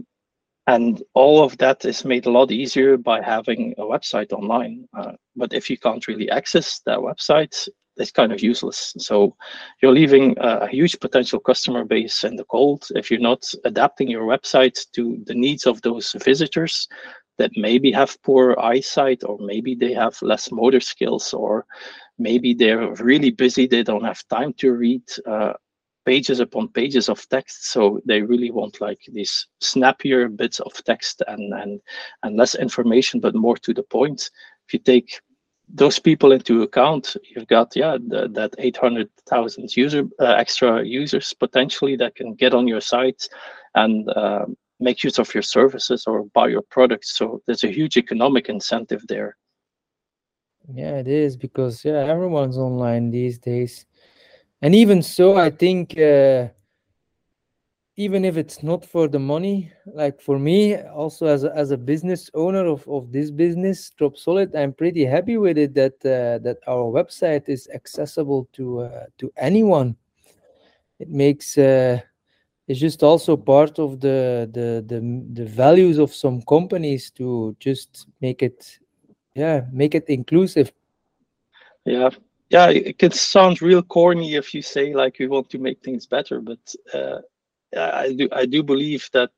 and 0.67 1.01
all 1.13 1.43
of 1.43 1.57
that 1.57 1.85
is 1.85 2.05
made 2.05 2.25
a 2.25 2.31
lot 2.31 2.51
easier 2.51 2.97
by 2.97 3.21
having 3.21 3.73
a 3.77 3.83
website 3.83 4.31
online. 4.31 4.87
Uh, 4.97 5.13
but 5.35 5.53
if 5.53 5.69
you 5.69 5.77
can't 5.77 6.07
really 6.07 6.29
access 6.29 6.81
that 6.85 6.99
website, 6.99 7.67
it's 7.97 8.11
kind 8.11 8.31
of 8.31 8.41
useless. 8.41 8.93
So 8.97 9.35
you're 9.81 9.91
leaving 9.91 10.35
a 10.39 10.67
huge 10.67 10.99
potential 10.99 11.39
customer 11.39 11.83
base 11.83 12.23
in 12.23 12.35
the 12.35 12.45
cold 12.45 12.87
if 12.95 13.11
you're 13.11 13.19
not 13.19 13.43
adapting 13.65 14.07
your 14.07 14.23
website 14.23 14.79
to 14.93 15.21
the 15.25 15.35
needs 15.35 15.65
of 15.67 15.81
those 15.81 16.15
visitors 16.23 16.87
that 17.37 17.51
maybe 17.55 17.91
have 17.91 18.21
poor 18.23 18.55
eyesight 18.59 19.23
or 19.23 19.37
maybe 19.39 19.75
they 19.75 19.93
have 19.93 20.21
less 20.21 20.51
motor 20.51 20.79
skills 20.79 21.33
or 21.33 21.65
maybe 22.17 22.53
they're 22.53 22.93
really 22.95 23.31
busy 23.31 23.65
they 23.67 23.83
don't 23.83 24.03
have 24.03 24.27
time 24.27 24.53
to 24.53 24.73
read 24.73 25.03
uh, 25.25 25.53
pages 26.05 26.39
upon 26.39 26.67
pages 26.69 27.09
of 27.09 27.27
text. 27.29 27.71
So 27.71 27.99
they 28.05 28.21
really 28.21 28.51
want 28.51 28.81
like 28.81 29.01
these 29.11 29.47
snappier 29.59 30.27
bits 30.29 30.59
of 30.59 30.73
text 30.83 31.21
and 31.27 31.53
and 31.53 31.81
and 32.23 32.37
less 32.37 32.55
information 32.55 33.19
but 33.19 33.35
more 33.35 33.57
to 33.57 33.73
the 33.73 33.83
point. 33.83 34.29
If 34.67 34.73
you 34.73 34.79
take 34.79 35.21
those 35.73 35.99
people 35.99 36.33
into 36.33 36.63
account 36.63 37.15
you've 37.29 37.47
got 37.47 37.73
yeah 37.75 37.97
the, 38.07 38.27
that 38.33 38.53
800000 38.57 39.77
user 39.77 40.03
uh, 40.19 40.25
extra 40.25 40.83
users 40.83 41.33
potentially 41.33 41.95
that 41.95 42.15
can 42.15 42.33
get 42.33 42.53
on 42.53 42.67
your 42.67 42.81
site 42.81 43.29
and 43.75 44.09
uh, 44.09 44.45
make 44.81 45.03
use 45.03 45.19
of 45.19 45.33
your 45.33 45.43
services 45.43 46.05
or 46.07 46.25
buy 46.33 46.47
your 46.47 46.63
products 46.63 47.17
so 47.17 47.41
there's 47.45 47.63
a 47.63 47.71
huge 47.71 47.97
economic 47.97 48.49
incentive 48.49 49.05
there 49.07 49.37
yeah, 50.69 50.97
it 50.97 51.07
is 51.07 51.37
because 51.37 51.83
yeah, 51.83 52.05
everyone's 52.05 52.57
online 52.57 53.09
these 53.09 53.39
days. 53.39 53.85
And 54.61 54.75
even 54.75 55.01
so, 55.01 55.37
I 55.37 55.49
think 55.49 55.97
uh, 55.97 56.49
even 57.97 58.23
if 58.23 58.37
it's 58.37 58.61
not 58.63 58.85
for 58.85 59.07
the 59.07 59.19
money, 59.19 59.71
like 59.85 60.21
for 60.21 60.37
me, 60.37 60.77
also 60.77 61.25
as 61.25 61.43
a, 61.43 61.55
as 61.55 61.71
a 61.71 61.77
business 61.77 62.29
owner 62.33 62.65
of, 62.65 62.87
of 62.87 63.11
this 63.11 63.31
business, 63.31 63.91
Dropsolid, 63.99 64.55
I'm 64.55 64.73
pretty 64.73 65.03
happy 65.03 65.37
with 65.37 65.57
it 65.57 65.73
that 65.73 65.93
uh, 66.05 66.37
that 66.43 66.57
our 66.67 66.85
website 66.85 67.49
is 67.49 67.67
accessible 67.73 68.47
to 68.53 68.81
uh, 68.81 69.05
to 69.17 69.31
anyone. 69.37 69.95
It 70.99 71.09
makes 71.09 71.57
uh, 71.57 72.01
it's 72.67 72.79
just 72.79 73.03
also 73.03 73.35
part 73.35 73.79
of 73.79 73.99
the, 73.99 74.49
the 74.53 74.83
the 74.87 74.99
the 75.33 75.45
values 75.45 75.97
of 75.97 76.13
some 76.13 76.41
companies 76.43 77.11
to 77.11 77.55
just 77.59 78.07
make 78.21 78.41
it 78.41 78.79
yeah 79.35 79.65
make 79.71 79.95
it 79.95 80.05
inclusive. 80.07 80.71
Yeah. 81.85 82.09
Yeah 82.49 82.69
it 82.69 82.99
can 82.99 83.11
sound 83.11 83.61
real 83.61 83.81
corny 83.81 84.35
if 84.35 84.53
you 84.53 84.61
say 84.61 84.93
like 84.93 85.17
we 85.19 85.27
want 85.27 85.49
to 85.49 85.57
make 85.57 85.81
things 85.81 86.05
better 86.05 86.41
but 86.41 86.59
uh, 86.93 87.19
i 87.75 88.13
do 88.13 88.27
i 88.33 88.45
do 88.45 88.61
believe 88.61 89.09
that 89.13 89.31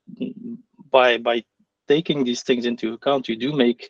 by 0.91 1.17
by 1.17 1.43
taking 1.87 2.23
these 2.23 2.41
things 2.41 2.65
into 2.65 2.93
account 2.93 3.29
you 3.29 3.35
do 3.35 3.53
make 3.53 3.89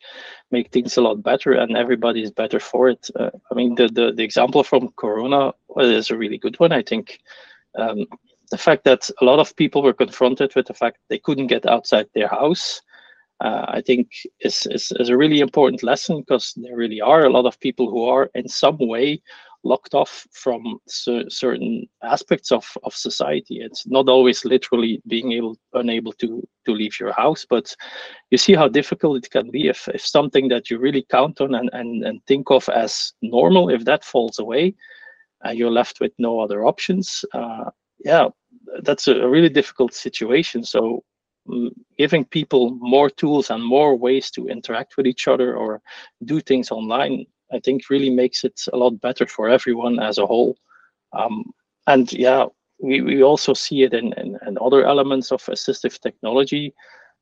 make 0.52 0.72
things 0.72 0.98
a 0.98 1.02
lot 1.02 1.24
better 1.24 1.54
and 1.54 1.78
everybody 1.78 2.22
is 2.22 2.32
better 2.32 2.60
for 2.60 2.90
it. 2.90 3.10
Uh, 3.16 3.30
i 3.50 3.54
mean 3.56 3.76
the, 3.76 3.88
the 3.88 4.12
the 4.12 4.24
example 4.24 4.64
from 4.64 4.90
corona 4.98 5.54
is 5.78 6.12
a 6.12 6.18
really 6.18 6.38
good 6.38 6.60
one 6.60 6.72
i 6.72 6.82
think. 6.82 7.20
Um, 7.76 8.06
the 8.54 8.58
fact 8.68 8.84
that 8.84 9.10
a 9.22 9.26
lot 9.26 9.40
of 9.40 9.56
people 9.56 9.82
were 9.82 10.02
confronted 10.04 10.52
with 10.56 10.68
the 10.68 10.80
fact 10.82 10.98
they 11.10 11.22
couldn't 11.26 11.48
get 11.48 11.66
outside 11.66 12.08
their 12.14 12.28
house 12.28 12.82
uh, 13.44 13.66
I 13.68 13.82
think 13.82 14.10
is, 14.40 14.68
is, 14.72 14.92
is 15.00 15.10
a 15.10 15.18
really 15.18 15.40
important 15.40 15.84
lesson 15.84 16.22
because 16.22 16.54
there 16.56 16.78
really 16.78 17.02
are 17.02 17.26
a 17.26 17.30
lot 17.30 17.46
of 17.46 17.60
people 17.60 17.90
who 17.90 18.06
are 18.06 18.30
in 18.36 18.48
some 18.48 18.78
way 18.80 19.22
locked 19.66 19.94
off 19.94 20.28
from 20.32 20.78
certain 20.88 21.88
aspects 22.04 22.52
of, 22.52 22.66
of 22.84 22.94
society. 22.94 23.62
It's 23.62 23.88
not 23.88 24.10
always 24.10 24.44
literally 24.44 25.02
being 25.08 25.32
able 25.32 25.58
unable 25.74 26.12
to 26.14 26.46
to 26.66 26.74
leave 26.74 27.00
your 27.00 27.14
house, 27.14 27.46
but 27.50 27.76
you 28.30 28.38
see 28.38 28.56
how 28.56 28.68
difficult 28.68 29.18
it 29.18 29.32
can 29.32 29.52
be 29.52 29.68
if, 29.68 29.88
if 29.94 30.06
something 30.06 30.48
that 30.50 30.70
you 30.70 30.80
really 30.80 31.06
count 31.10 31.42
on 31.42 31.56
and, 31.56 31.70
and, 31.74 32.04
and 32.04 32.26
think 32.26 32.52
of 32.52 32.70
as 32.70 33.14
normal, 33.22 33.70
if 33.70 33.84
that 33.86 34.06
falls 34.06 34.40
away, 34.40 34.74
and 35.44 35.58
you're 35.58 35.80
left 35.80 36.00
with 36.00 36.14
no 36.18 36.40
other 36.40 36.66
options, 36.66 37.26
uh, 37.34 37.70
yeah, 38.04 38.30
that's 38.84 39.08
a 39.08 39.28
really 39.28 39.50
difficult 39.50 39.94
situation. 39.94 40.64
So 40.64 41.04
mm, 41.48 41.72
giving 41.98 42.26
people 42.26 42.72
more 42.80 43.10
tools 43.10 43.50
and 43.50 43.64
more 43.64 43.96
ways 43.98 44.32
to 44.32 44.48
interact 44.48 44.98
with 44.98 45.08
each 45.08 45.28
other 45.28 45.56
or 45.56 45.82
do 46.26 46.40
things 46.40 46.72
online, 46.72 47.26
I 47.52 47.60
think 47.60 47.90
really 47.90 48.10
makes 48.10 48.44
it 48.44 48.60
a 48.74 48.78
lot 48.78 49.00
better 49.02 49.28
for 49.28 49.50
everyone 49.50 50.00
as 50.00 50.18
a 50.18 50.26
whole. 50.26 50.58
Um, 51.14 51.52
and 51.88 52.12
yeah, 52.12 52.46
we, 52.80 53.02
we 53.02 53.24
also 53.24 53.54
see 53.54 53.84
it 53.84 53.94
in, 53.94 54.14
in, 54.14 54.38
in 54.48 54.58
other 54.60 54.86
elements 54.86 55.32
of 55.32 55.44
assistive 55.46 56.00
technology. 56.00 56.74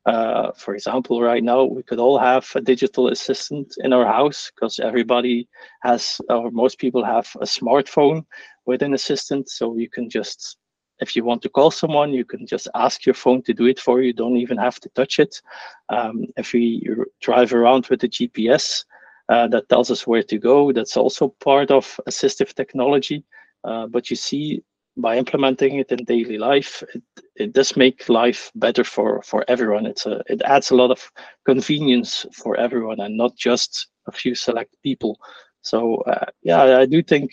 Uh, 0.05 0.51
for 0.57 0.73
example, 0.73 1.21
right 1.21 1.43
now 1.43 1.63
we 1.63 1.83
could 1.83 1.99
all 1.99 2.17
have 2.17 2.47
a 2.55 2.61
digital 2.61 3.09
assistant 3.09 3.71
in 3.83 3.93
our 3.93 4.05
house 4.05 4.51
because 4.55 4.79
everybody 4.79 5.47
has, 5.83 6.19
or 6.29 6.49
most 6.51 6.79
people 6.79 7.03
have 7.05 7.29
a 7.41 7.45
smartphone 7.45 8.25
with 8.65 8.81
an 8.81 8.93
assistant. 8.93 9.49
So 9.49 9.77
you 9.77 9.89
can 9.89 10.09
just, 10.09 10.57
if 11.01 11.15
you 11.15 11.23
want 11.23 11.41
to 11.41 11.49
call 11.49 11.71
someone, 11.71 12.13
you 12.13 12.23
can 12.23 12.45
just 12.45 12.67
ask 12.75 13.05
your 13.05 13.15
phone 13.15 13.41
to 13.43 13.53
do 13.53 13.65
it 13.65 13.79
for 13.79 13.99
you. 13.99 14.07
you 14.07 14.13
don't 14.13 14.37
even 14.37 14.57
have 14.57 14.79
to 14.79 14.89
touch 14.89 15.19
it. 15.19 15.41
Um, 15.89 16.25
if 16.37 16.53
we 16.53 16.87
drive 17.21 17.53
around 17.53 17.87
with 17.87 18.01
the 18.01 18.07
GPS 18.07 18.85
uh, 19.29 19.47
that 19.49 19.67
tells 19.69 19.91
us 19.91 20.07
where 20.07 20.23
to 20.23 20.37
go, 20.37 20.71
that's 20.71 20.97
also 20.97 21.29
part 21.43 21.71
of 21.71 21.99
assistive 22.07 22.53
technology. 22.53 23.23
Uh, 23.63 23.87
but 23.87 24.09
you 24.09 24.15
see 24.15 24.63
by 24.97 25.17
implementing 25.17 25.79
it 25.79 25.91
in 25.91 26.03
daily 26.05 26.37
life, 26.37 26.83
it, 26.93 27.03
it 27.35 27.53
does 27.53 27.77
make 27.77 28.09
life 28.09 28.51
better 28.55 28.83
for, 28.83 29.21
for 29.23 29.43
everyone. 29.47 29.85
It's 29.85 30.05
a, 30.05 30.21
it 30.27 30.41
adds 30.43 30.71
a 30.71 30.75
lot 30.75 30.91
of 30.91 31.11
convenience 31.45 32.25
for 32.33 32.57
everyone 32.57 32.99
and 32.99 33.17
not 33.17 33.35
just 33.35 33.87
a 34.07 34.11
few 34.11 34.35
select 34.35 34.75
people. 34.83 35.17
So 35.61 35.97
uh, 36.07 36.25
yeah, 36.43 36.79
I 36.79 36.85
do 36.85 37.01
think 37.01 37.31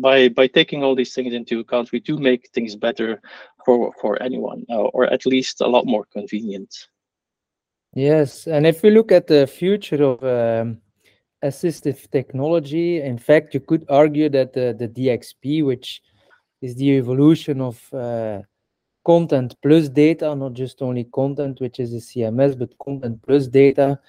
by 0.00 0.28
by 0.28 0.46
taking 0.46 0.82
all 0.82 0.94
these 0.94 1.14
things 1.14 1.34
into 1.34 1.60
account, 1.60 1.92
we 1.92 2.00
do 2.00 2.18
make 2.18 2.50
things 2.50 2.76
better 2.76 3.20
for 3.64 3.92
for 4.00 4.22
anyone, 4.22 4.64
uh, 4.70 4.88
or 4.94 5.04
at 5.06 5.26
least 5.26 5.60
a 5.60 5.66
lot 5.66 5.86
more 5.86 6.04
convenient. 6.12 6.88
Yes, 7.94 8.46
and 8.46 8.66
if 8.66 8.82
we 8.82 8.90
look 8.90 9.12
at 9.12 9.28
the 9.28 9.46
future 9.46 10.02
of 10.02 10.22
um, 10.24 10.80
assistive 11.44 12.10
technology, 12.10 13.00
in 13.00 13.18
fact, 13.18 13.54
you 13.54 13.60
could 13.60 13.84
argue 13.88 14.28
that 14.30 14.52
the, 14.52 14.74
the 14.76 14.88
DXP, 14.88 15.64
which 15.64 16.02
is 16.60 16.74
the 16.74 16.90
evolution 16.96 17.60
of 17.60 17.94
uh, 17.94 18.40
content 19.04 19.54
plus 19.62 19.88
data, 19.88 20.34
not 20.34 20.54
just 20.54 20.82
only 20.82 21.04
content, 21.04 21.60
which 21.60 21.78
is 21.78 21.92
a 21.94 21.98
CMS, 21.98 22.58
but 22.58 22.76
content 22.78 23.22
plus 23.22 23.46
data. 23.46 24.00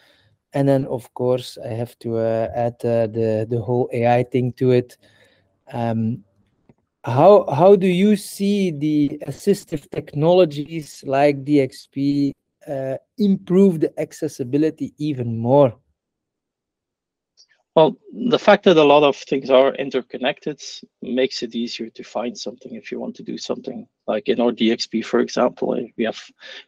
And 0.54 0.68
then, 0.68 0.86
of 0.86 1.14
course, 1.14 1.58
I 1.64 1.74
have 1.74 2.00
to 2.00 2.18
uh, 2.18 2.50
add 2.56 2.76
uh, 2.84 3.08
the 3.08 3.46
the 3.50 3.62
whole 3.62 3.90
AI 3.92 4.24
thing 4.24 4.54
to 4.54 4.72
it. 4.72 4.98
Um, 5.72 6.24
how 7.04 7.46
how 7.52 7.76
do 7.76 7.88
you 7.88 8.16
see 8.16 8.72
the 8.72 9.20
assistive 9.28 9.90
technologies 9.92 11.04
like 11.06 11.44
DXP 11.46 12.32
uh, 12.68 12.98
improve 13.18 13.80
the 13.80 14.00
accessibility 14.00 14.94
even 14.98 15.38
more? 15.38 15.78
Well, 17.76 17.98
the 18.14 18.40
fact 18.40 18.64
that 18.64 18.78
a 18.78 18.84
lot 18.84 19.04
of 19.04 19.18
things 19.18 19.50
are 19.50 19.76
interconnected 19.76 20.62
makes 21.02 21.44
it 21.44 21.56
easier 21.56 21.90
to 21.90 22.04
find 22.04 22.38
something 22.38 22.74
if 22.74 22.90
you 22.90 23.02
want 23.02 23.16
to 23.18 23.24
do 23.24 23.38
something. 23.38 23.86
Like 24.08 24.30
in 24.30 24.40
our 24.40 24.52
DXP, 24.54 25.04
for 25.04 25.20
example, 25.20 25.76
eh, 25.76 25.88
we 25.98 26.06
have 26.06 26.22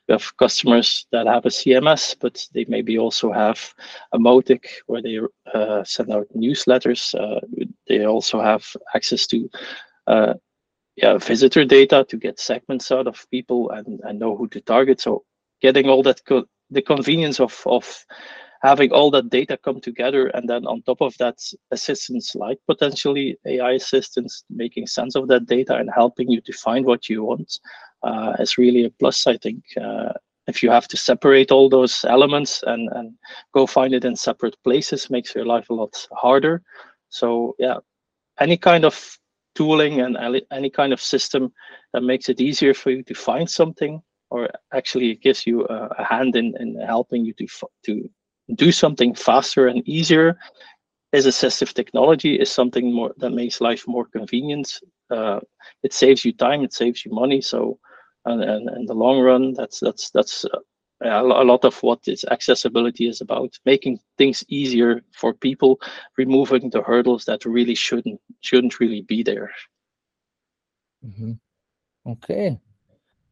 we 0.08 0.12
have 0.14 0.36
customers 0.36 1.08
that 1.14 1.26
have 1.26 1.46
a 1.46 1.50
CMS, 1.50 2.14
but 2.20 2.46
they 2.54 2.66
maybe 2.68 3.00
also 3.00 3.32
have 3.32 3.74
a 4.12 4.18
Mautic 4.20 4.66
where 4.88 5.02
they 5.02 5.20
uh, 5.54 5.84
send 5.86 6.12
out 6.12 6.28
newsletters. 6.36 7.16
Uh, 7.16 7.40
they 7.88 8.06
also 8.06 8.42
have 8.42 8.66
access 8.94 9.26
to 9.28 9.50
uh, 10.08 10.34
yeah, 10.98 11.18
visitor 11.18 11.64
data 11.64 12.06
to 12.10 12.18
get 12.18 12.40
segments 12.40 12.92
out 12.92 13.08
of 13.08 13.26
people 13.32 13.70
and, 13.72 14.02
and 14.04 14.20
know 14.20 14.36
who 14.36 14.48
to 14.50 14.60
target. 14.62 15.00
So 15.00 15.24
getting 15.62 15.88
all 15.90 16.04
that 16.04 16.26
co 16.26 16.44
the 16.70 16.82
convenience 16.82 17.40
of 17.40 17.62
of 17.66 18.06
having 18.62 18.92
all 18.92 19.12
that 19.12 19.30
data 19.30 19.58
come 19.58 19.80
together 19.80 20.28
and 20.28 20.48
then 20.50 20.66
on 20.66 20.82
top 20.82 21.02
of 21.02 21.16
that 21.18 21.38
assistants 21.72 22.36
like 22.36 22.60
potentially 22.68 23.38
ai 23.46 23.74
assistants 23.74 24.44
making 24.50 24.88
sense 24.88 25.16
of 25.16 25.28
that 25.28 25.46
data 25.46 25.76
and 25.76 25.90
helping 25.94 26.30
you 26.30 26.42
to 26.42 26.54
find 26.54 26.86
what 26.86 27.10
you 27.10 27.24
want 27.24 27.60
uh, 28.04 28.34
is 28.40 28.58
really 28.58 28.86
a 28.86 28.90
plus 28.90 29.28
i 29.28 29.38
think. 29.38 29.64
Uh, 29.80 30.14
if 30.48 30.64
you 30.64 30.72
have 30.72 30.88
to 30.88 30.96
separate 30.96 31.52
all 31.52 31.70
those 31.70 32.06
elements 32.08 32.64
and 32.68 32.90
and 32.94 33.14
go 33.54 33.68
find 33.68 33.94
it 33.94 34.06
in 34.06 34.16
separate 34.16 34.56
places 34.64 35.10
makes 35.10 35.36
your 35.36 35.46
life 35.46 35.70
a 35.70 35.74
lot 35.74 35.94
harder. 36.14 36.62
So 37.10 37.56
yeah 37.60 37.80
any 38.40 38.58
kind 38.58 38.86
of 38.86 39.18
tooling 39.56 40.02
and 40.02 40.18
any 40.52 40.70
kind 40.70 40.94
of 40.94 41.02
system 41.02 41.52
that 41.94 42.04
makes 42.04 42.30
it 42.30 42.40
easier 42.40 42.74
for 42.74 42.92
you 42.92 43.04
to 43.04 43.16
find 43.16 43.50
something 43.50 44.02
or 44.30 44.48
actually 44.74 45.16
gives 45.16 45.48
you 45.48 45.66
a, 45.66 45.88
a 45.98 46.04
hand 46.04 46.36
in, 46.36 46.54
in 46.60 46.80
helping 46.80 47.26
you 47.26 47.34
to 47.34 47.48
to 47.86 48.10
do 48.56 48.72
something 48.72 49.14
faster 49.14 49.68
and 49.68 49.88
easier. 49.88 50.38
Is 51.14 51.26
assistive 51.26 51.74
technology 51.74 52.36
is 52.36 52.52
something 52.52 52.94
more 52.94 53.14
that 53.18 53.30
makes 53.30 53.62
life 53.62 53.88
more 53.88 54.06
convenient. 54.06 54.70
Uh, 55.10 55.40
it 55.82 55.94
saves 55.94 56.26
you 56.26 56.34
time 56.34 56.64
it 56.64 56.74
saves 56.74 57.06
you 57.06 57.12
money. 57.14 57.42
So 57.42 57.80
and, 58.26 58.44
and 58.44 58.70
in 58.78 58.86
the 58.86 58.94
long 58.94 59.22
run 59.22 59.54
that's 59.54 59.80
that's 59.80 60.10
that's 60.12 60.44
uh, 60.46 60.60
a 61.02 61.24
lot 61.24 61.64
of 61.64 61.82
what 61.82 62.04
this 62.04 62.26
accessibility 62.30 63.08
is 63.08 63.22
about 63.22 63.58
making 63.66 64.00
things 64.18 64.44
easier 64.50 65.02
for 65.14 65.34
people 65.34 65.80
removing 66.18 66.70
the 66.70 66.82
hurdles 66.82 67.24
that 67.26 67.46
really 67.46 67.76
shouldn't 67.76 68.20
shouldn't 68.42 68.80
really 68.80 69.02
be 69.02 69.24
there. 69.24 69.52
Mm 71.06 71.14
-hmm. 71.18 71.40
okay 72.06 72.60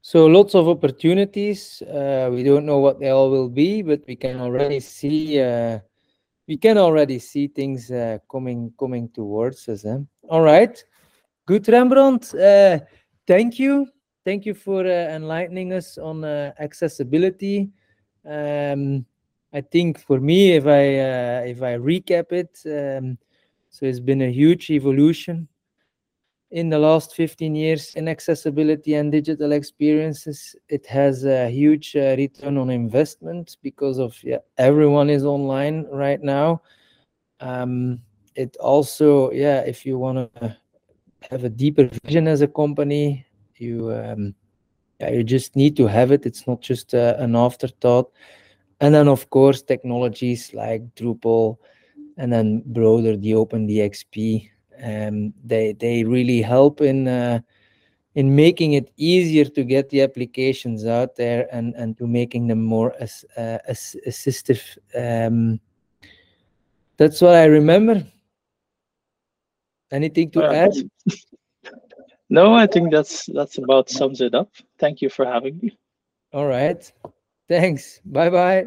so 0.06 0.28
lots 0.28 0.54
of 0.54 0.68
opportunities. 0.68 1.82
Uh, 1.82 2.30
we 2.32 2.44
don't 2.44 2.64
know 2.64 2.78
what 2.78 3.00
they 3.00 3.10
all 3.10 3.32
will 3.32 3.50
be, 3.50 3.82
but 3.82 4.04
we 4.08 4.16
can 4.16 4.40
already 4.40 4.80
see 4.80 5.42
uh, 5.42 5.80
we 6.48 6.58
can 6.58 6.78
already 6.78 7.18
see 7.18 7.48
things 7.48 7.90
uh, 7.90 8.20
coming 8.32 8.72
coming 8.80 9.10
towards 9.10 9.68
us. 9.68 9.84
Eh? 9.84 9.98
All 10.30 10.42
right, 10.42 10.78
good 11.48 11.64
Rembrand. 11.64 12.22
Uh, 12.36 12.86
thank 13.26 13.58
you, 13.58 13.88
thank 14.24 14.46
you 14.46 14.54
for 14.54 14.86
uh, 14.86 15.16
enlightening 15.16 15.74
us 15.74 15.98
on 15.98 16.24
uh, 16.24 16.52
accessibility. 16.60 17.72
Um, 18.30 19.08
I 19.52 19.62
think 19.62 19.98
for 19.98 20.20
me, 20.20 20.52
if 20.52 20.68
I 20.68 21.48
if 21.50 21.64
I 21.64 21.78
recap 21.78 22.32
it, 22.32 22.60
um, 22.68 23.18
so 23.72 23.88
it's 23.88 24.00
been 24.00 24.22
a 24.22 24.32
huge 24.32 24.70
evolution 24.70 25.48
in 26.52 26.70
the 26.70 26.80
last 26.80 27.16
15 27.16 27.56
years 27.56 27.96
in 27.96 28.08
accessibility 28.08 28.94
and 28.94 29.12
digital 29.12 29.52
experiences 29.52 30.56
it 30.70 30.86
has 30.86 31.26
a 31.26 31.50
huge 31.50 31.96
uh, 31.96 32.16
return 32.18 32.58
on 32.58 32.70
investment 32.70 33.58
because 33.62 33.98
of 33.98 34.16
yeah 34.24 34.38
everyone 34.58 35.10
is 35.10 35.26
online 35.26 35.86
right 35.92 36.22
now. 36.22 36.62
Um, 37.40 38.00
it 38.36 38.56
also 38.58 39.32
yeah 39.32 39.62
if 39.62 39.86
you 39.86 39.98
want 39.98 40.34
to 40.36 40.58
have 41.32 41.44
a 41.44 41.50
deeper 41.50 41.90
vision 42.04 42.28
as 42.28 42.42
a 42.42 42.48
company 42.48 43.26
you 43.58 43.92
um, 43.92 44.36
yeah, 45.00 45.10
you 45.10 45.24
just 45.24 45.56
need 45.56 45.76
to 45.78 45.88
have 45.88 46.12
it. 46.12 46.26
It's 46.26 46.48
not 46.48 46.62
just 46.62 46.94
uh, 46.94 47.16
an 47.18 47.36
afterthought. 47.36 48.12
And 48.80 48.94
then 48.94 49.08
of 49.08 49.30
course 49.30 49.62
technologies 49.62 50.54
like 50.54 50.84
drupal 50.96 51.58
and 52.18 52.32
then 52.32 52.64
broader 52.66 53.18
the 53.18 53.34
open 53.36 53.68
dxp 53.68 54.50
um, 54.84 55.34
they 55.44 55.74
they 55.74 56.04
really 56.04 56.42
help 56.42 56.82
in 56.82 57.08
uh, 57.08 57.40
in 58.16 58.36
making 58.36 58.74
it 58.74 58.92
easier 58.98 59.46
to 59.46 59.64
get 59.64 59.90
the 59.90 60.02
applications 60.02 60.86
out 60.86 61.16
there 61.16 61.48
and 61.52 61.76
and 61.76 61.98
to 61.98 62.08
making 62.08 62.48
them 62.48 62.64
more 62.64 62.94
as, 63.00 63.26
uh, 63.38 63.60
as 63.68 63.96
assistive. 64.08 64.62
Um, 64.96 65.60
that's 66.98 67.22
what 67.22 67.36
I 67.36 67.46
remember. 67.46 68.06
Anything 69.92 70.32
to 70.32 70.44
add? 70.44 70.74
No, 72.30 72.54
I 72.54 72.66
think 72.68 72.92
that's 72.92 73.28
that's 73.28 73.58
about 73.58 73.90
sums 73.90 74.22
it 74.22 74.34
up. 74.34 74.50
Thank 74.80 75.02
you 75.02 75.10
for 75.10 75.26
having 75.26 75.60
me. 75.60 75.78
All 76.34 76.48
right. 76.48 76.92
Thanks. 77.48 78.02
Bye 78.06 78.30
bye. 78.30 78.66